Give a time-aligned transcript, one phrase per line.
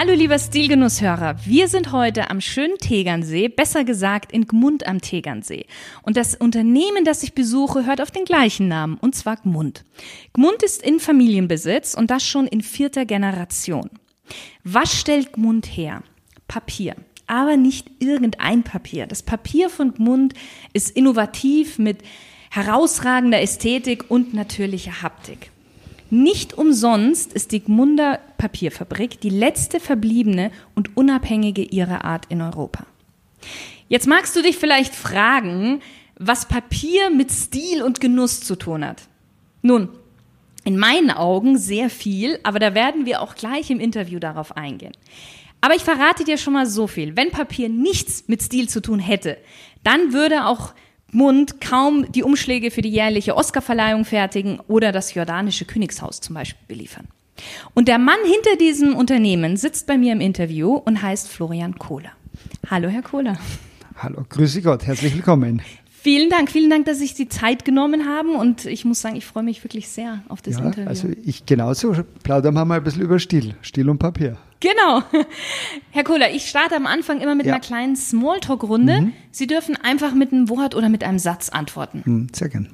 [0.00, 5.66] Hallo lieber Stilgenusshörer, wir sind heute am schönen Tegernsee, besser gesagt in Gmund am Tegernsee.
[6.02, 9.84] Und das Unternehmen, das ich besuche, hört auf den gleichen Namen, und zwar Gmund.
[10.34, 13.90] Gmund ist in Familienbesitz und das schon in vierter Generation.
[14.62, 16.04] Was stellt Gmund her?
[16.46, 16.94] Papier.
[17.26, 19.08] Aber nicht irgendein Papier.
[19.08, 20.32] Das Papier von Gmund
[20.74, 22.02] ist innovativ mit
[22.52, 25.50] herausragender Ästhetik und natürlicher Haptik.
[26.10, 32.86] Nicht umsonst ist die Gmunder Papierfabrik die letzte verbliebene und unabhängige ihrer Art in Europa.
[33.88, 35.80] Jetzt magst du dich vielleicht fragen,
[36.18, 39.02] was Papier mit Stil und Genuss zu tun hat.
[39.62, 39.88] Nun,
[40.64, 44.92] in meinen Augen sehr viel, aber da werden wir auch gleich im Interview darauf eingehen.
[45.60, 47.16] Aber ich verrate dir schon mal so viel.
[47.16, 49.38] Wenn Papier nichts mit Stil zu tun hätte,
[49.82, 50.72] dann würde auch
[51.10, 56.66] Mund kaum die Umschläge für die jährliche Oscarverleihung fertigen oder das jordanische Königshaus zum Beispiel
[56.68, 57.08] beliefern.
[57.74, 62.12] Und der Mann hinter diesem Unternehmen sitzt bei mir im Interview und heißt Florian Kohler.
[62.68, 63.38] Hallo, Herr Kohler.
[63.96, 65.62] Hallo, grüße Gott, herzlich willkommen.
[66.00, 69.16] Vielen Dank, vielen Dank, dass Sie sich die Zeit genommen haben und ich muss sagen,
[69.16, 70.88] ich freue mich wirklich sehr auf das ja, Interview.
[70.88, 71.92] Also ich genauso.
[72.22, 74.36] Plaudern wir mal ein bisschen über Stil, Stil und Papier.
[74.60, 75.02] Genau.
[75.90, 77.54] Herr Kohler, ich starte am Anfang immer mit ja.
[77.54, 79.00] einer kleinen Smalltalk-Runde.
[79.00, 79.12] Mhm.
[79.32, 82.02] Sie dürfen einfach mit einem Wort oder mit einem Satz antworten.
[82.04, 82.68] Mhm, sehr gern.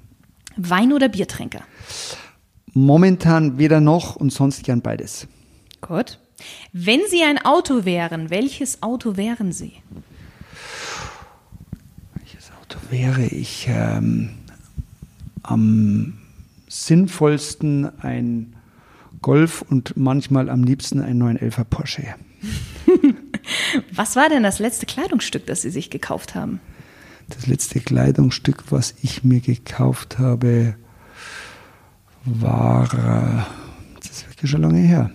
[0.57, 1.63] Wein- oder Biertrinker?
[2.75, 5.29] Momentan weder noch und sonst gern beides.
[5.81, 6.19] Gut.
[6.73, 9.73] Wenn Sie ein Auto wären, welches Auto wären Sie?
[12.91, 13.67] Wäre ich?
[13.69, 14.31] Ähm,
[15.43, 16.15] am
[16.69, 18.55] sinnvollsten ein
[19.23, 22.15] Golf und manchmal am liebsten einen 911er Porsche.
[23.93, 26.61] was war denn das letzte Kleidungsstück, das Sie sich gekauft haben?
[27.29, 30.75] Das letzte Kleidungsstück, was ich mir gekauft habe,
[32.25, 33.45] war, äh,
[34.01, 35.11] das ist wirklich schon lange her,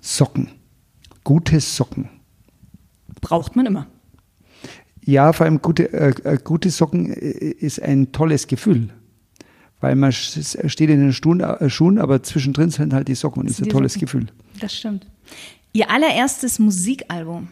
[0.00, 0.48] Socken.
[1.24, 2.08] Gute Socken.
[3.20, 3.86] Braucht man immer.
[5.06, 8.90] Ja, vor allem gute, äh, äh gute Socken äh, ist ein tolles Gefühl
[9.80, 13.50] weil man steht in den Schuhen, äh, Schuhen aber zwischendrin sind halt die Socken und
[13.50, 14.06] das ist ein tolles Socken.
[14.06, 14.26] Gefühl.
[14.60, 15.06] Das stimmt.
[15.72, 17.48] Ihr allererstes Musikalbum?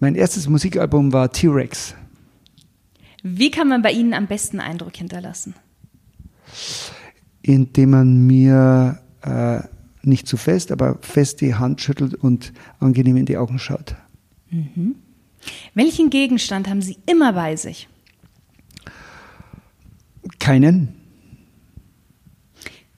[0.00, 1.94] Mein erstes Musikalbum war T-Rex.
[3.22, 5.54] Wie kann man bei Ihnen am besten Eindruck hinterlassen?
[7.42, 9.60] Indem man mir äh,
[10.02, 13.96] nicht zu fest, aber fest die Hand schüttelt und angenehm in die Augen schaut.
[14.50, 14.96] Mhm.
[15.74, 17.88] Welchen Gegenstand haben Sie immer bei sich?
[20.38, 20.94] Keinen.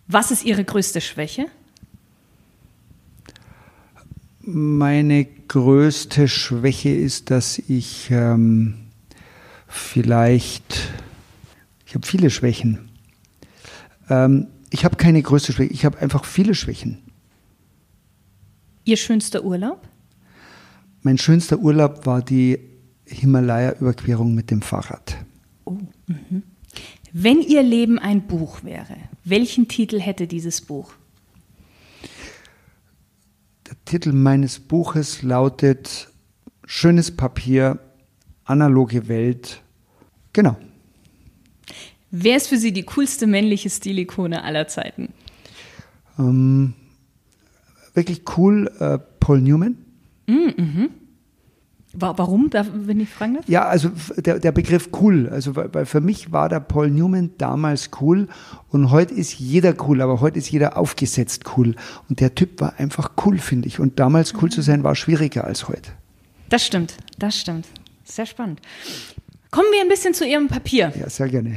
[0.07, 1.47] Was ist Ihre größte Schwäche?
[4.41, 8.89] Meine größte Schwäche ist, dass ich ähm,
[9.67, 10.91] vielleicht,
[11.87, 12.89] ich habe viele Schwächen.
[14.09, 16.99] Ähm, ich habe keine größte Schwäche, ich habe einfach viele Schwächen.
[18.85, 19.87] Ihr schönster Urlaub?
[21.09, 22.59] Mein schönster Urlaub war die
[23.07, 25.17] Himalaya-Überquerung mit dem Fahrrad.
[25.65, 26.43] Oh, mhm.
[27.15, 30.93] Wenn Ihr Leben ein Buch wäre, welchen Titel hätte dieses Buch?
[33.67, 36.13] Der Titel meines Buches lautet
[36.67, 37.79] Schönes Papier,
[38.45, 39.63] analoge Welt.
[40.35, 40.59] Genau.
[42.11, 45.15] Wer ist für Sie die coolste männliche Stilikone aller Zeiten?
[46.19, 46.75] Ähm,
[47.95, 49.88] wirklich cool, äh, Paul Newman.
[50.29, 50.91] Mm, mhm.
[51.95, 53.49] Warum, wenn ich fragen darf?
[53.49, 55.29] Ja, also der, der Begriff cool.
[55.31, 58.29] Also weil für mich war der Paul Newman damals cool
[58.69, 61.75] und heute ist jeder cool, aber heute ist jeder aufgesetzt cool.
[62.09, 63.81] Und der Typ war einfach cool, finde ich.
[63.81, 65.91] Und damals cool zu sein war schwieriger als heute.
[66.51, 67.67] Das stimmt, das stimmt.
[68.05, 68.61] Sehr spannend.
[69.51, 70.93] Kommen wir ein bisschen zu Ihrem Papier.
[70.99, 71.57] Ja, sehr gerne.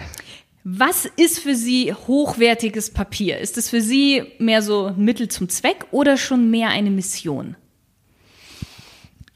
[0.64, 3.40] Was ist für Sie hochwertiges Papier?
[3.40, 7.56] Ist es für Sie mehr so Mittel zum Zweck oder schon mehr eine Mission?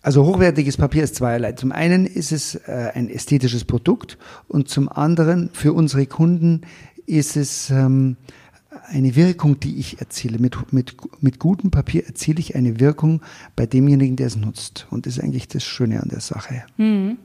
[0.05, 1.53] Also hochwertiges Papier ist zweierlei.
[1.53, 6.61] Zum einen ist es äh, ein ästhetisches Produkt und zum anderen für unsere Kunden
[7.07, 8.15] ist es ähm,
[8.85, 10.37] eine Wirkung, die ich erziele.
[10.37, 13.23] Mit, mit, mit gutem Papier erziele ich eine Wirkung
[13.55, 14.85] bei demjenigen, der es nutzt.
[14.91, 16.65] Und das ist eigentlich das Schöne an der Sache.
[16.77, 17.17] Hm.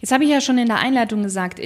[0.00, 1.60] Jetzt habe ich ja schon in der Einleitung gesagt,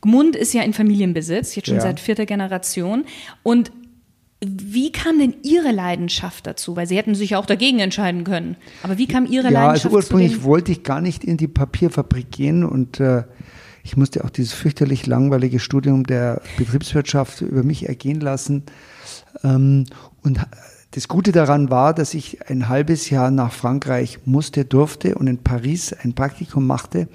[0.00, 1.82] Gmund ist ja in Familienbesitz, jetzt schon ja.
[1.82, 3.04] seit vierter Generation.
[3.42, 3.70] Und
[4.46, 6.76] Wie kam denn Ihre Leidenschaft dazu?
[6.76, 8.56] Weil Sie hätten sich auch dagegen entscheiden können.
[8.82, 12.30] Aber wie kam Ihre ja, Leidenschaft also ursprünglich wollte ich gar nicht in die Papierfabrik
[12.30, 13.24] gehen und äh,
[13.82, 18.64] ich musste auch dieses fürchterlich langweilige Studium der Betriebswirtschaft über mich ergehen lassen.
[19.42, 19.86] Ähm,
[20.22, 20.40] und
[20.92, 25.38] das Gute daran war, dass ich ein halbes Jahr nach Frankreich musste, durfte und in
[25.38, 27.08] Paris ein Praktikum machte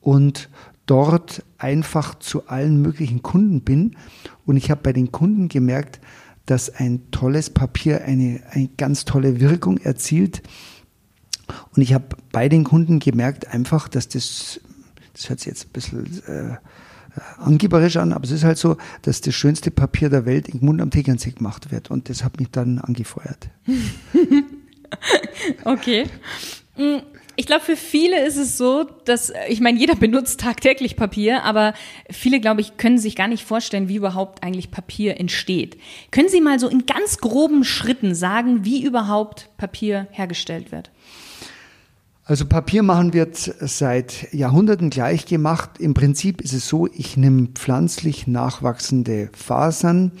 [0.00, 0.48] und
[0.86, 3.96] dort einfach zu allen möglichen Kunden bin.
[4.44, 6.00] Und ich habe bei den Kunden gemerkt,
[6.46, 10.42] dass ein tolles Papier eine, eine ganz tolle Wirkung erzielt.
[11.74, 14.60] Und ich habe bei den Kunden gemerkt einfach, dass das,
[15.12, 16.56] das hört sich jetzt ein bisschen äh,
[17.38, 20.80] angeberisch an, aber es ist halt so, dass das schönste Papier der Welt in Gmund
[20.80, 21.90] am Tegernsee gemacht wird.
[21.90, 23.50] Und das hat mich dann angefeuert.
[25.64, 26.06] Okay.
[27.36, 31.74] Ich glaube, für viele ist es so, dass, ich meine, jeder benutzt tagtäglich Papier, aber
[32.10, 35.78] viele, glaube ich, können sich gar nicht vorstellen, wie überhaupt eigentlich Papier entsteht.
[36.10, 40.90] Können Sie mal so in ganz groben Schritten sagen, wie überhaupt Papier hergestellt wird?
[42.24, 45.70] Also Papier machen wird seit Jahrhunderten gleich gemacht.
[45.80, 50.12] Im Prinzip ist es so, ich nehme pflanzlich nachwachsende Fasern,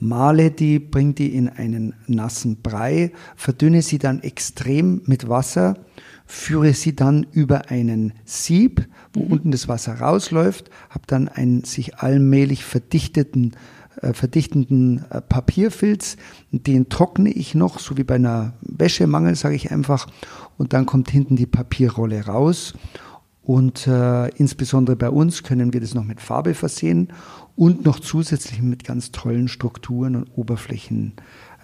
[0.00, 5.76] male die, bringe die in einen nassen Brei, verdünne sie dann extrem mit Wasser,
[6.26, 11.96] führe sie dann über einen Sieb, wo unten das Wasser rausläuft, habe dann einen sich
[11.96, 13.52] allmählich verdichteten
[14.00, 16.16] äh, verdichtenden äh, Papierfilz,
[16.50, 20.08] den trockne ich noch, so wie bei einer Wäschemangel, sage ich einfach,
[20.58, 22.74] und dann kommt hinten die Papierrolle raus.
[23.44, 27.08] Und äh, insbesondere bei uns können wir das noch mit Farbe versehen
[27.56, 31.12] und noch zusätzlich mit ganz tollen Strukturen und Oberflächen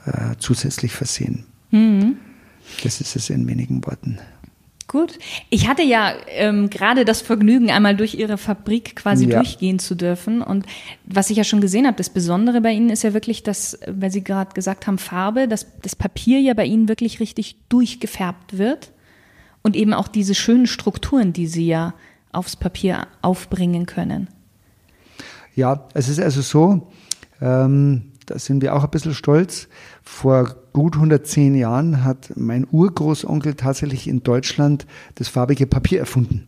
[0.05, 1.47] äh, zusätzlich versehen.
[2.82, 4.19] Das ist es in wenigen Worten.
[4.88, 5.19] Gut.
[5.50, 9.38] Ich hatte ja ähm, gerade das Vergnügen, einmal durch Ihre Fabrik quasi Ja.
[9.38, 10.43] durchgehen zu dürfen.
[10.43, 10.67] Und
[11.06, 14.11] was ich ja schon gesehen habe, das Besondere bei Ihnen ist ja wirklich, dass, weil
[14.11, 18.91] Sie gerade gesagt haben, Farbe, dass das Papier ja bei Ihnen wirklich richtig durchgefärbt wird.
[19.62, 21.95] Und eben auch diese schönen Strukturen, die Sie ja
[22.33, 24.29] aufs Papier aufbringen können.
[25.55, 26.91] Ja, es ist also so,
[27.41, 29.69] ähm, da sind wir auch ein bisschen stolz.
[30.03, 34.87] Vor gut 110 Jahren hat mein Urgroßonkel tatsächlich in Deutschland
[35.17, 36.47] das farbige Papier erfunden.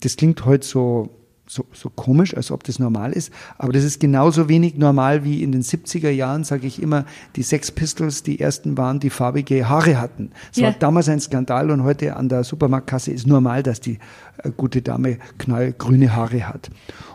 [0.00, 1.10] Das klingt heute so,
[1.46, 5.42] so, so komisch, als ob das normal ist, aber das ist genauso wenig normal wie
[5.42, 7.04] in den 70er Jahren, sage ich immer,
[7.36, 10.30] die Sex Pistols die ersten waren, die farbige Haare hatten.
[10.52, 10.68] Es Ja.
[10.68, 13.98] war damals ein Skandal und heute an der Supermarktkasse ist normal, dass die
[14.38, 16.70] äh, gute Dame knallgrüne Haare hat.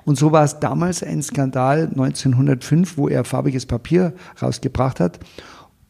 [0.06, 5.20] Und so war es damals ein Skandal 1905, wo er farbiges Papier rausgebracht hat.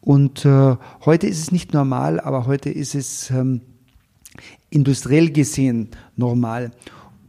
[0.00, 3.60] Und äh, heute ist es nicht normal, aber heute ist es ähm,
[4.70, 6.70] industriell gesehen normal.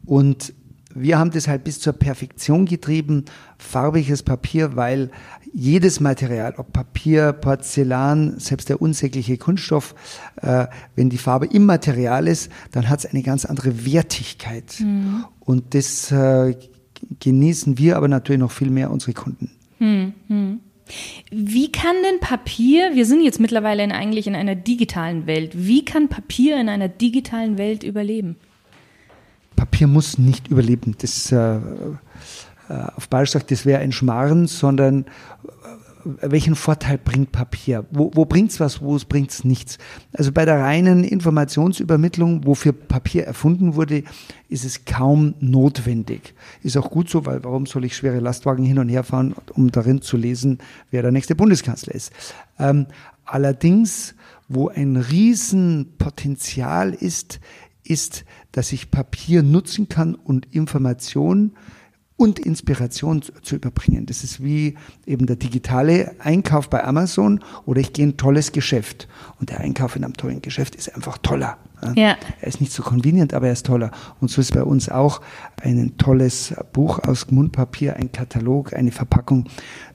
[0.05, 0.53] Und
[0.95, 3.25] wir haben das halt bis zur Perfektion getrieben,
[3.57, 5.11] farbiges Papier, weil
[5.53, 9.95] jedes Material, ob Papier, Porzellan, selbst der unsägliche Kunststoff,
[10.41, 14.79] äh, wenn die Farbe im Material ist, dann hat es eine ganz andere Wertigkeit.
[15.39, 16.55] Und das äh,
[17.19, 19.51] genießen wir aber natürlich noch viel mehr unsere Kunden.
[21.31, 25.85] Wie kann denn Papier, wir sind jetzt mittlerweile in, eigentlich in einer digitalen Welt, wie
[25.85, 28.35] kann Papier in einer digitalen Welt überleben?
[29.61, 30.95] Papier muss nicht überleben.
[30.97, 31.59] Das, äh, äh,
[32.95, 37.85] auf Bayerisch sagt, das wäre ein Schmarrn, sondern äh, welchen Vorteil bringt Papier?
[37.91, 39.77] Wo, wo es was, wo bringt es nichts?
[40.13, 44.03] Also bei der reinen Informationsübermittlung, wofür Papier erfunden wurde,
[44.49, 46.33] ist es kaum notwendig.
[46.63, 49.69] Ist auch gut so, weil warum soll ich schwere Lastwagen hin und her fahren, um
[49.69, 50.57] darin zu lesen,
[50.89, 52.11] wer der nächste Bundeskanzler ist?
[52.57, 52.87] Ähm,
[53.25, 54.15] allerdings,
[54.49, 57.39] wo ein Riesenpotenzial ist,
[57.83, 61.53] ist, dass ich Papier nutzen kann und Information
[62.21, 64.05] und Inspiration zu, zu überbringen.
[64.05, 64.75] Das ist wie
[65.07, 69.07] eben der digitale Einkauf bei Amazon oder ich gehe in ein tolles Geschäft.
[69.39, 71.57] Und der Einkauf in einem tollen Geschäft ist einfach toller.
[71.95, 72.15] Ja.
[72.39, 73.89] Er ist nicht so convenient, aber er ist toller.
[74.19, 75.21] Und so ist bei uns auch
[75.63, 79.45] ein tolles Buch aus Mundpapier, ein Katalog, eine Verpackung.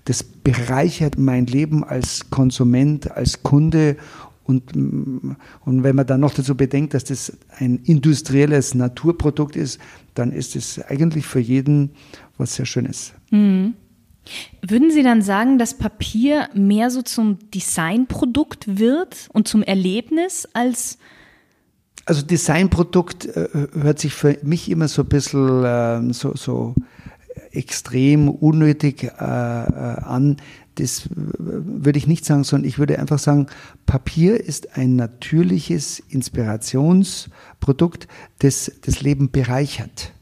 [0.04, 3.96] Das bereichert mein Leben als Konsument, als Kunde
[4.46, 9.80] und, und wenn man dann noch dazu bedenkt, dass das ein industrielles Naturprodukt ist,
[10.14, 11.90] dann ist es eigentlich für jeden
[12.38, 13.12] was sehr Schönes.
[13.30, 20.98] Würden Sie dann sagen, dass Papier mehr so zum Designprodukt wird und zum Erlebnis als
[22.04, 26.74] Also Designprodukt äh, hört sich für mich immer so ein bisschen äh, so, so
[27.52, 30.36] extrem unnötig äh, äh, an.
[30.76, 33.46] Das würde ich nicht sagen, sondern ich würde einfach sagen,
[33.86, 40.12] Papier ist ein natürliches Inspirationsprodukt, das das Leben bereichert.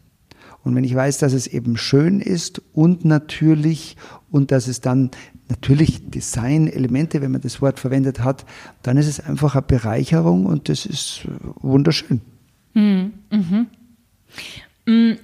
[0.62, 3.96] Und wenn ich weiß, dass es eben schön ist und natürlich
[4.30, 5.10] und dass es dann
[5.48, 8.46] natürlich Design-Elemente, wenn man das Wort verwendet hat,
[8.82, 11.26] dann ist es einfach eine Bereicherung und das ist
[11.60, 12.22] wunderschön.
[12.72, 13.12] Mhm.
[14.86, 15.16] Mhm.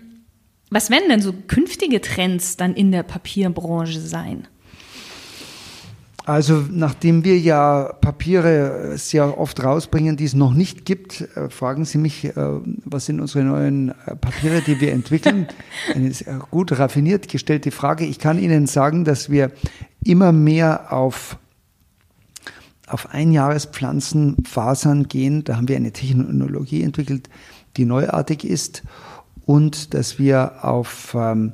[0.71, 4.47] Was werden denn so künftige Trends dann in der Papierbranche sein?
[6.27, 11.85] Also nachdem wir ja Papiere sehr oft rausbringen, die es noch nicht gibt, äh, fragen
[11.85, 12.33] Sie mich, äh,
[12.85, 15.49] was sind unsere neuen äh, Papiere, die wir entwickeln?
[15.95, 16.13] Eine
[16.51, 18.05] gut raffiniert gestellte Frage.
[18.05, 19.51] Ich kann Ihnen sagen, dass wir
[20.05, 21.39] immer mehr auf
[22.87, 25.45] auf Einjahrespflanzenfasern gehen.
[25.45, 27.31] Da haben wir eine Technologie entwickelt,
[27.77, 28.83] die neuartig ist
[29.47, 31.53] und dass wir auf ähm,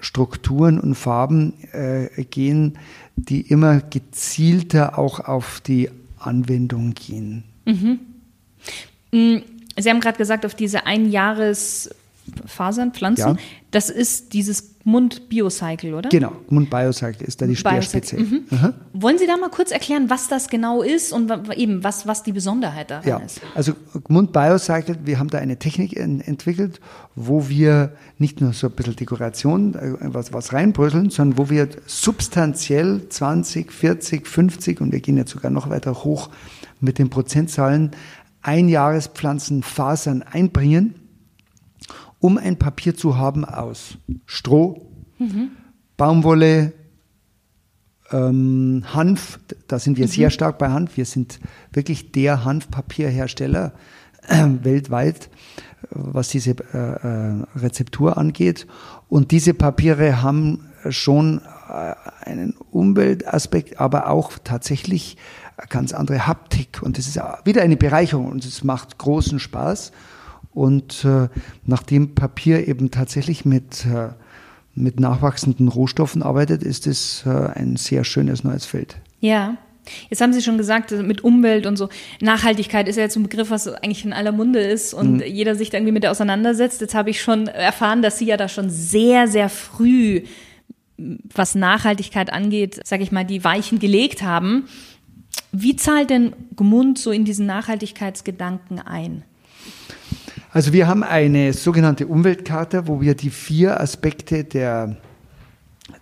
[0.00, 2.78] Strukturen und Farben äh, gehen,
[3.24, 7.44] die immer gezielter auch auf die Anwendung gehen.
[7.64, 8.00] Mhm.
[9.12, 9.38] Mm,
[9.76, 10.86] Sie haben gerade gesagt, auf diese
[12.58, 13.36] Einjahresfasern, Pflanzen, ja.
[13.70, 16.08] das ist dieses Gmund Biocycle, oder?
[16.08, 18.18] Genau, Gmund Biocycle ist da die Speerspitze.
[18.18, 18.44] Mhm.
[18.94, 22.32] Wollen Sie da mal kurz erklären, was das genau ist und eben was, was die
[22.32, 23.16] Besonderheit daran ja.
[23.18, 23.40] ist?
[23.54, 23.72] Also
[24.04, 26.80] Gmund Biocycle, wir haben da eine Technik entwickelt,
[27.14, 31.68] wo wir nicht nur so ein bisschen Dekoration, äh, was, was reinbröseln, sondern wo wir
[31.86, 36.30] substanziell 20, 40, 50 und wir gehen jetzt sogar noch weiter hoch
[36.80, 37.90] mit den Prozentzahlen
[38.40, 40.94] Einjahrespflanzenfasern einbringen
[42.20, 45.50] um ein Papier zu haben aus Stroh, mhm.
[45.96, 46.72] Baumwolle,
[48.10, 50.10] ähm, Hanf, da sind wir mhm.
[50.10, 50.96] sehr stark bei Hanf.
[50.96, 51.40] Wir sind
[51.72, 53.72] wirklich der Hanfpapierhersteller
[54.26, 55.30] äh, weltweit,
[55.90, 58.66] was diese äh, äh, Rezeptur angeht.
[59.08, 61.94] Und diese Papiere haben schon äh,
[62.24, 65.16] einen Umweltaspekt, aber auch tatsächlich
[65.56, 66.82] eine ganz andere Haptik.
[66.82, 69.92] Und das ist wieder eine Bereicherung und es macht großen Spaß.
[70.52, 71.28] Und äh,
[71.64, 74.08] nachdem Papier eben tatsächlich mit, äh,
[74.74, 78.96] mit nachwachsenden Rohstoffen arbeitet, ist es äh, ein sehr schönes neues Feld.
[79.20, 79.56] Ja.
[80.10, 81.88] Jetzt haben Sie schon gesagt, mit Umwelt und so.
[82.20, 85.22] Nachhaltigkeit ist ja jetzt ein Begriff, was eigentlich in aller Munde ist und mhm.
[85.22, 86.82] jeder sich da irgendwie mit der auseinandersetzt.
[86.82, 90.24] Jetzt habe ich schon erfahren, dass Sie ja da schon sehr, sehr früh,
[90.98, 94.68] was Nachhaltigkeit angeht, sage ich mal, die Weichen gelegt haben.
[95.52, 99.24] Wie zahlt denn Gmund so in diesen Nachhaltigkeitsgedanken ein?
[100.50, 104.96] Also wir haben eine sogenannte Umweltkarte, wo wir die vier Aspekte der,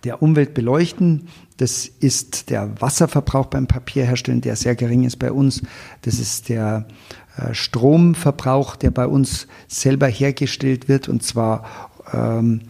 [0.05, 1.27] der Umwelt beleuchten.
[1.57, 5.63] Das ist der Wasserverbrauch beim Papierherstellen, der sehr gering ist bei uns.
[6.03, 6.87] Das ist der
[7.35, 12.61] äh, Stromverbrauch, der bei uns selber hergestellt wird, und zwar ähm,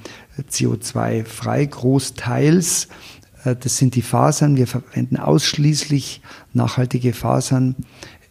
[0.50, 2.88] CO2-frei großteils.
[3.44, 4.56] Äh, das sind die Fasern.
[4.56, 6.22] Wir verwenden ausschließlich
[6.54, 7.76] nachhaltige Fasern,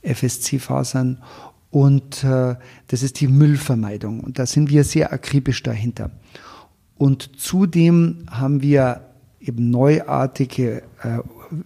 [0.03, 1.19] FSC-Fasern
[1.77, 2.55] und äh,
[2.89, 4.21] das ist die Müllvermeidung.
[4.21, 6.11] Und da sind wir sehr akribisch dahinter.
[6.97, 9.03] Und zudem haben wir
[9.41, 11.19] eben neuartige, äh,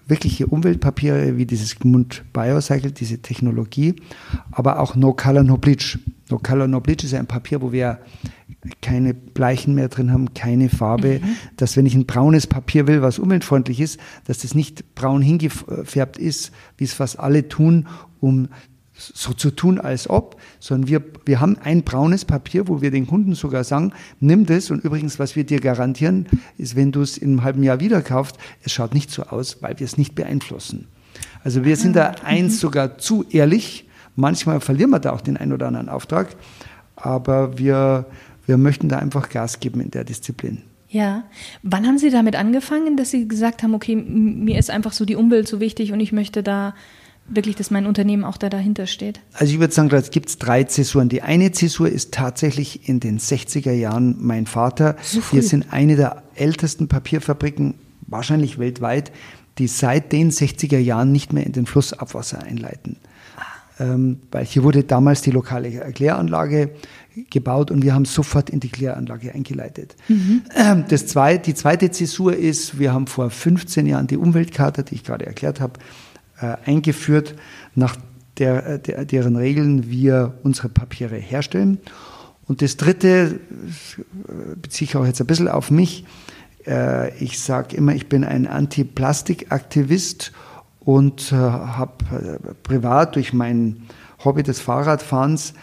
[0.08, 3.94] wirkliche Umweltpapiere wie dieses Gmund Biocycle, diese Technologie,
[4.50, 6.00] aber auch No Color No Bleach.
[6.28, 8.00] No Color No Bleach ist ein Papier, wo wir
[8.82, 11.36] keine Bleichen mehr drin haben, keine Farbe, mhm.
[11.56, 16.18] dass wenn ich ein braunes Papier will, was umweltfreundlich ist, dass das nicht braun hingefärbt
[16.18, 17.86] ist, wie es fast alle tun,
[18.20, 18.48] um
[19.00, 23.07] so zu tun, als ob, sondern wir, wir haben ein braunes Papier, wo wir den
[23.07, 26.26] Kunden sogar sagen, nimm das und übrigens, was wir dir garantieren,
[26.59, 29.62] ist, wenn du es in einem halben Jahr wieder kaufst, es schaut nicht so aus,
[29.62, 30.87] weil wir es nicht beeinflussen.
[31.42, 32.59] Also wir sind da ah, eins mhm.
[32.59, 33.88] sogar zu ehrlich.
[34.16, 36.28] Manchmal verlieren wir da auch den einen oder anderen Auftrag,
[36.97, 38.07] aber wir,
[38.47, 40.62] wir möchten da einfach Gas geben in der Disziplin.
[40.88, 41.25] Ja.
[41.62, 45.14] Wann haben Sie damit angefangen, dass Sie gesagt haben, okay, mir ist einfach so die
[45.14, 46.75] Umwelt so wichtig und ich möchte da
[47.30, 49.20] wirklich, dass mein Unternehmen auch da dahinter steht?
[49.32, 51.08] Also ich würde sagen, da gibt es drei Zäsuren.
[51.08, 54.96] Die eine Zäsur ist tatsächlich in den 60er Jahren mein Vater.
[55.02, 57.75] So Wir sind eine der ältesten Papierfabriken,
[58.06, 59.12] wahrscheinlich weltweit,
[59.58, 62.96] die seit den 60er Jahren nicht mehr in den Fluss Abwasser einleiten.
[63.37, 63.84] Ah.
[63.84, 66.70] Ähm, weil hier wurde damals die lokale Kläranlage
[67.28, 69.96] gebaut und wir haben sofort in die Kläranlage eingeleitet.
[70.08, 70.42] Mhm.
[70.54, 74.94] Ähm, das zweite, die zweite Zäsur ist, wir haben vor 15 Jahren die Umweltkarte, die
[74.94, 75.75] ich gerade erklärt habe,
[76.40, 77.35] äh, eingeführt,
[77.75, 77.97] nach
[78.38, 81.78] der, äh, der, deren Regeln wir unsere Papiere herstellen.
[82.49, 83.40] Und das Dritte
[83.99, 86.04] äh, beziehe ich auch jetzt ein bisschen auf mich.
[87.20, 90.30] Ich sage immer, ich bin ein Anti-Plastik-Aktivist
[90.80, 93.85] und habe privat durch mein
[94.23, 95.54] Hobby des Fahrradfahrens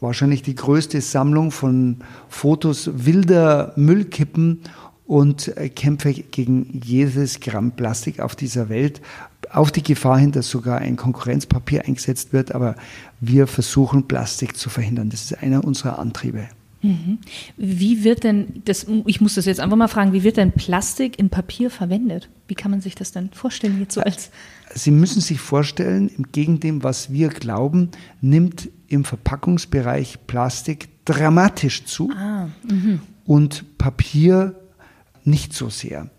[0.00, 1.98] wahrscheinlich die größte Sammlung von
[2.30, 4.62] Fotos wilder Müllkippen
[5.06, 9.02] und kämpfe gegen jedes Gramm Plastik auf dieser Welt
[9.52, 12.76] auf die Gefahr hin, dass sogar ein Konkurrenzpapier eingesetzt wird, aber
[13.20, 15.10] wir versuchen Plastik zu verhindern.
[15.10, 16.48] Das ist einer unserer Antriebe.
[16.82, 17.18] Mhm.
[17.56, 21.18] Wie wird denn, das, ich muss das jetzt einfach mal fragen, wie wird denn Plastik
[21.18, 22.30] in Papier verwendet?
[22.48, 24.30] Wie kann man sich das denn vorstellen jetzt so als?
[24.74, 27.90] Sie müssen sich vorstellen, im Gegenteil dem, was wir glauben,
[28.20, 32.48] nimmt im Verpackungsbereich Plastik dramatisch zu ah,
[33.24, 34.54] und Papier
[35.24, 36.10] nicht so sehr.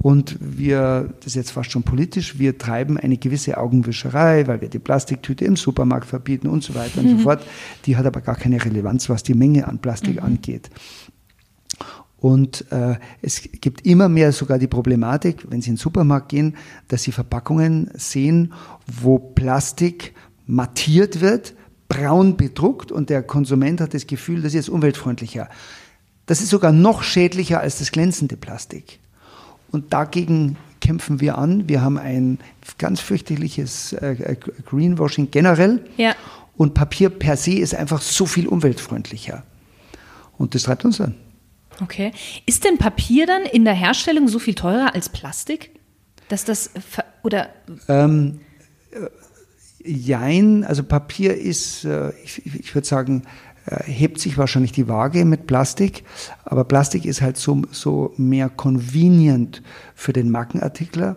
[0.00, 4.68] Und wir, das ist jetzt fast schon politisch, wir treiben eine gewisse Augenwischerei, weil wir
[4.68, 7.20] die Plastiktüte im Supermarkt verbieten und so weiter und so mhm.
[7.20, 7.44] fort.
[7.86, 10.26] Die hat aber gar keine Relevanz, was die Menge an Plastik mhm.
[10.26, 10.70] angeht.
[12.20, 16.56] Und äh, es gibt immer mehr sogar die Problematik, wenn Sie in den Supermarkt gehen,
[16.88, 18.52] dass Sie Verpackungen sehen,
[18.86, 20.14] wo Plastik
[20.46, 21.54] mattiert wird,
[21.88, 25.48] braun bedruckt und der Konsument hat das Gefühl, das ist jetzt umweltfreundlicher.
[26.26, 28.98] Das ist sogar noch schädlicher als das glänzende Plastik.
[29.70, 31.68] Und dagegen kämpfen wir an.
[31.68, 32.38] Wir haben ein
[32.78, 35.84] ganz fürchterliches äh, äh, Greenwashing generell.
[35.96, 36.14] Ja.
[36.56, 39.44] Und Papier per se ist einfach so viel umweltfreundlicher.
[40.36, 41.14] Und das treibt uns an.
[41.80, 42.12] Okay.
[42.46, 45.70] Ist denn Papier dann in der Herstellung so viel teurer als Plastik?
[46.28, 46.70] Dass das
[47.22, 47.50] oder?
[47.88, 48.40] Ähm,
[48.90, 49.08] äh,
[49.84, 51.86] jein, also Papier ist,
[52.24, 53.22] ich, ich würde sagen,
[53.84, 56.04] hebt sich wahrscheinlich die Waage mit Plastik,
[56.44, 59.62] aber Plastik ist halt so, so mehr convenient
[59.94, 61.16] für den Markenartikler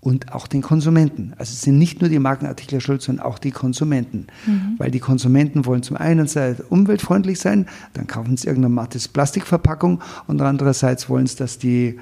[0.00, 1.32] und auch den Konsumenten.
[1.38, 4.26] Also es sind nicht nur die Markenartikler schuld, sondern auch die Konsumenten.
[4.46, 4.74] Mhm.
[4.78, 6.28] Weil die Konsumenten wollen zum einen
[6.70, 12.00] umweltfreundlich sein, dann kaufen sie irgendeine mattes Plastikverpackung und andererseits wollen sie, dass die,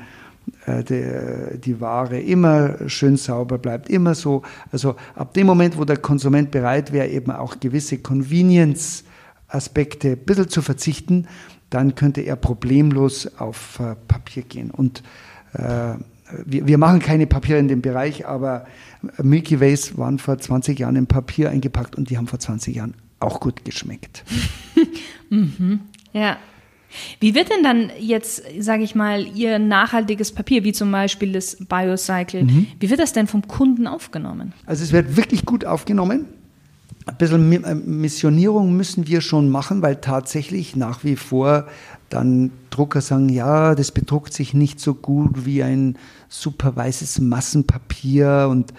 [0.64, 4.42] äh, die, die Ware immer schön sauber bleibt, immer so.
[4.72, 9.04] Also ab dem Moment, wo der Konsument bereit wäre, eben auch gewisse Convenience
[9.50, 11.26] Aspekte ein bisschen zu verzichten,
[11.70, 14.70] dann könnte er problemlos auf äh, Papier gehen.
[14.70, 15.02] Und
[15.54, 15.94] äh,
[16.44, 18.66] wir, wir, machen keine Papiere in dem Bereich, aber
[19.22, 22.94] Milky Ways waren vor 20 Jahren in Papier eingepackt und die haben vor 20 Jahren
[23.18, 24.24] auch gut geschmeckt.
[25.30, 25.80] mhm.
[26.12, 26.36] Ja.
[27.20, 31.56] Wie wird denn dann jetzt, sage ich mal, Ihr nachhaltiges Papier, wie zum Beispiel das
[31.56, 32.66] Biocycle, mhm.
[32.80, 34.52] wie wird das denn vom Kunden aufgenommen?
[34.66, 36.26] Also es wird wirklich gut aufgenommen
[37.10, 41.66] ein bisschen äh, Missionierung müssen wir schon machen, weil tatsächlich nach wie vor
[42.08, 45.96] dann Drucker sagen, ja, das bedruckt sich nicht so gut wie ein
[46.28, 48.72] super weißes Massenpapier und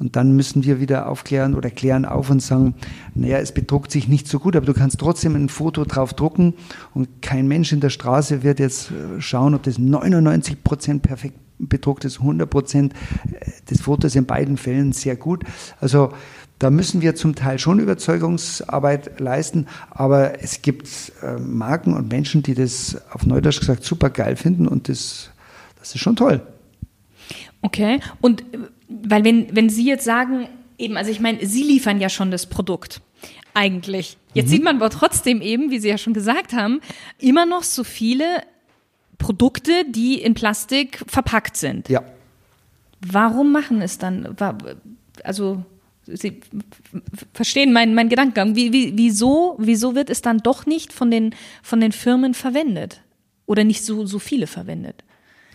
[0.00, 2.74] und dann müssen wir wieder aufklären oder klären auf und sagen,
[3.14, 6.54] naja, es bedruckt sich nicht so gut, aber du kannst trotzdem ein Foto drauf drucken
[6.94, 11.36] und kein Mensch in der Straße wird jetzt äh, schauen, ob das 99 Prozent perfekt
[11.58, 12.94] bedruckt ist, 100 Prozent.
[13.32, 15.44] Äh, das Foto ist in beiden Fällen sehr gut.
[15.80, 16.12] Also
[16.58, 20.88] da müssen wir zum Teil schon Überzeugungsarbeit leisten, aber es gibt
[21.22, 25.30] äh, Marken und Menschen, die das auf Neudeutsch gesagt super geil finden und das,
[25.78, 26.42] das ist schon toll.
[27.62, 32.00] Okay, und äh, weil wenn, wenn Sie jetzt sagen, eben, also ich meine, Sie liefern
[32.00, 33.02] ja schon das Produkt
[33.54, 34.16] eigentlich.
[34.34, 34.50] Jetzt mhm.
[34.50, 36.80] sieht man aber trotzdem eben, wie Sie ja schon gesagt haben,
[37.18, 38.24] immer noch so viele
[39.18, 41.88] Produkte, die in Plastik verpackt sind.
[41.88, 42.02] Ja.
[43.00, 44.36] Warum machen es dann?
[45.22, 45.64] Also
[46.14, 46.40] Sie
[47.34, 48.56] verstehen meinen, meinen Gedankengang.
[48.56, 53.02] Wie, wie, wieso, wieso wird es dann doch nicht von den, von den Firmen verwendet?
[53.46, 55.04] Oder nicht so, so viele verwendet?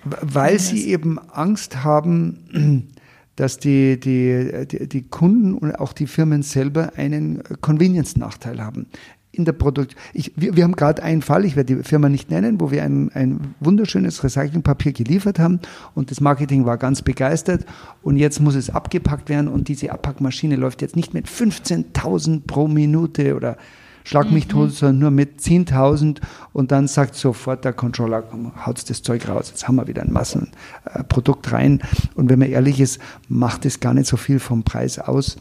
[0.04, 2.90] Weil sie eben Angst haben,
[3.36, 8.88] dass die, die, die, die Kunden und auch die Firmen selber einen Convenience-Nachteil haben
[9.34, 9.96] in der Produkt.
[10.14, 12.84] Ich, wir, wir haben gerade einen Fall, ich werde die Firma nicht nennen, wo wir
[12.84, 15.60] ein, ein wunderschönes Recyclingpapier geliefert haben
[15.96, 17.66] und das Marketing war ganz begeistert
[18.04, 22.68] und jetzt muss es abgepackt werden und diese Abpackmaschine läuft jetzt nicht mit 15.000 pro
[22.68, 23.58] Minute oder
[24.06, 24.52] Schlag mich mhm.
[24.52, 26.20] tot, sondern nur mit 10.000
[26.52, 30.02] und dann sagt sofort der Controller, komm, haut das Zeug raus, jetzt haben wir wieder
[30.02, 31.82] ein Massenprodukt äh, rein
[32.16, 35.38] und wenn man ehrlich ist, macht es gar nicht so viel vom Preis aus.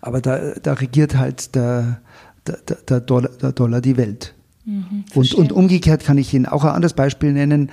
[0.00, 2.00] Aber da, da regiert halt der,
[2.46, 4.34] der, der, Dollar, der Dollar die Welt.
[4.64, 7.70] Mhm, und, und umgekehrt kann ich Ihnen auch ein anderes Beispiel nennen.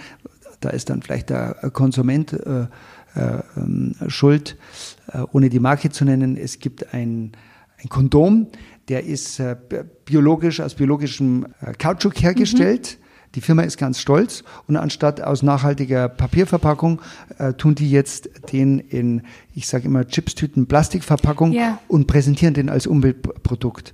[0.59, 2.67] Da ist dann vielleicht der Konsument äh,
[3.15, 4.57] äh, ähm, schuld,
[5.11, 6.37] äh, ohne die Marke zu nennen.
[6.37, 7.31] Es gibt ein,
[7.81, 8.47] ein Kondom,
[8.87, 9.55] der ist äh,
[10.05, 12.97] biologisch aus biologischem äh, Kautschuk hergestellt.
[12.99, 13.05] Mhm.
[13.35, 16.99] Die Firma ist ganz stolz und anstatt aus nachhaltiger Papierverpackung
[17.37, 19.21] äh, tun die jetzt den in,
[19.53, 21.79] ich sage immer, Chipstüten Plastikverpackung ja.
[21.87, 23.93] und präsentieren den als Umweltprodukt.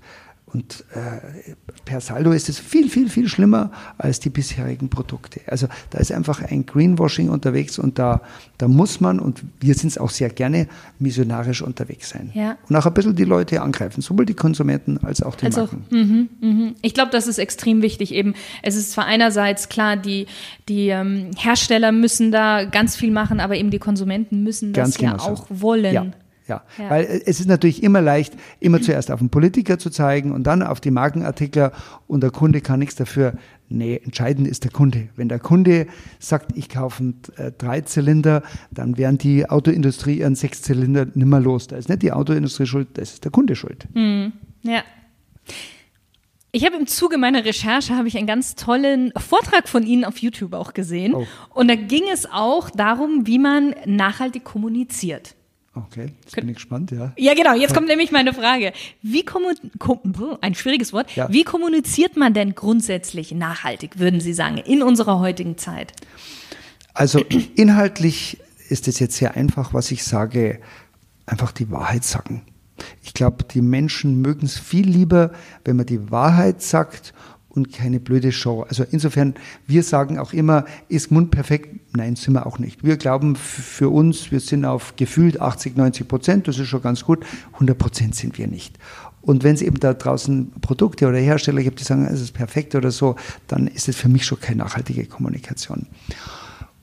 [0.56, 5.42] Und äh, per Saldo ist es viel, viel, viel schlimmer als die bisherigen Produkte.
[5.48, 8.22] Also da ist einfach ein Greenwashing unterwegs und da,
[8.58, 12.32] da muss man, und wir sind es auch sehr gerne, missionarisch unterwegs sein.
[12.34, 12.58] Ja.
[12.70, 16.30] Und auch ein bisschen die Leute angreifen, sowohl die Konsumenten als auch die also, Marken.
[16.40, 16.72] Mh, mh.
[16.82, 18.34] Ich glaube, das ist extrem wichtig eben.
[18.62, 20.26] Es ist zwar einerseits klar, die,
[20.70, 25.12] die ähm, Hersteller müssen da ganz viel machen, aber eben die Konsumenten müssen das ja
[25.12, 25.94] genau auch wollen.
[25.94, 26.06] Ja.
[26.48, 26.64] Ja.
[26.78, 26.90] ja.
[26.90, 30.44] Weil äh, es ist natürlich immer leicht, immer zuerst auf den Politiker zu zeigen und
[30.44, 31.72] dann auf die Markenartikler
[32.08, 33.34] und der Kunde kann nichts dafür.
[33.68, 35.10] Nee, entscheidend ist der Kunde.
[35.16, 35.88] Wenn der Kunde
[36.20, 41.68] sagt, ich kaufe einen äh, Dreizylinder, dann werden die Autoindustrie ihren Sechszylinder nimmer los.
[41.68, 43.88] Da ist nicht die Autoindustrie schuld, das ist der Kunde schuld.
[43.96, 44.34] Mhm.
[44.62, 44.84] Ja.
[46.52, 50.20] Ich habe im Zuge meiner Recherche habe ich einen ganz tollen Vortrag von Ihnen auf
[50.20, 51.14] YouTube auch gesehen.
[51.14, 51.28] Oh.
[51.54, 55.36] Und da ging es auch darum, wie man nachhaltig kommuniziert.
[55.76, 57.12] Okay, jetzt bin ich gespannt, ja.
[57.18, 58.72] Ja, genau, jetzt kommt nämlich meine Frage.
[59.02, 59.26] Wie
[60.42, 61.14] ein schwieriges Wort.
[61.16, 61.30] Ja.
[61.30, 65.92] Wie kommuniziert man denn grundsätzlich nachhaltig, würden Sie sagen, in unserer heutigen Zeit?
[66.94, 67.20] Also
[67.56, 70.62] inhaltlich ist es jetzt sehr einfach, was ich sage,
[71.26, 72.44] einfach die Wahrheit sagen.
[73.04, 75.32] Ich glaube, die Menschen mögen es viel lieber,
[75.66, 77.14] wenn man die Wahrheit sagt
[77.56, 78.64] und keine blöde Show.
[78.64, 79.36] Also insofern,
[79.68, 81.80] wir sagen auch immer, ist Mund perfekt?
[81.96, 82.84] Nein, sind wir auch nicht.
[82.84, 87.06] Wir glauben für uns, wir sind auf gefühlt 80, 90 Prozent, das ist schon ganz
[87.06, 87.26] gut.
[87.54, 88.78] 100 Prozent sind wir nicht.
[89.22, 92.76] Und wenn es eben da draußen Produkte oder Hersteller gibt, die sagen, es ist perfekt
[92.76, 93.16] oder so,
[93.48, 95.88] dann ist es für mich schon keine nachhaltige Kommunikation.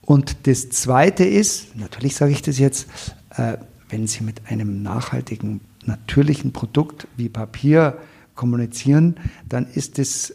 [0.00, 2.88] Und das Zweite ist, natürlich sage ich das jetzt,
[3.36, 3.58] äh,
[3.88, 7.98] wenn Sie mit einem nachhaltigen natürlichen Produkt wie Papier
[8.34, 9.16] kommunizieren,
[9.48, 10.34] dann ist es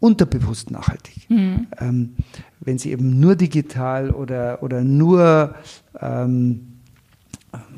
[0.00, 1.28] unterbewusst nachhaltig.
[1.28, 1.66] Mhm.
[1.78, 2.16] Ähm,
[2.60, 5.54] wenn Sie eben nur digital oder, oder nur,
[6.00, 6.78] ähm,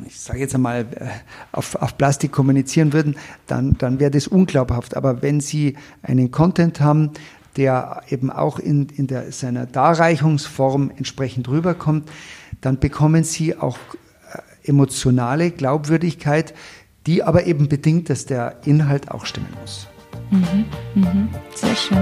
[0.07, 1.09] ich sage jetzt einmal, äh,
[1.53, 4.97] auf, auf Plastik kommunizieren würden, dann, dann wäre das unglaubhaft.
[4.97, 7.11] Aber wenn Sie einen Content haben,
[7.57, 12.11] der eben auch in, in der, seiner Darreichungsform entsprechend rüberkommt,
[12.61, 13.79] dann bekommen Sie auch
[14.33, 16.55] äh, emotionale Glaubwürdigkeit,
[17.07, 19.89] die aber eben bedingt, dass der Inhalt auch stimmen muss.
[20.35, 20.65] 嗯哼
[20.95, 21.95] 嗯哼解释